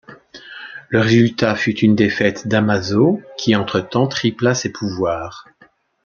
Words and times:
Le 0.89 0.99
résultat 0.99 1.53
fut 1.55 1.77
une 1.81 1.95
défaite 1.95 2.47
d'Amazo, 2.47 3.21
qui 3.37 3.55
entretemps 3.55 4.07
tripla 4.07 4.55
ses 4.55 4.71
pouvoirs. 4.71 5.45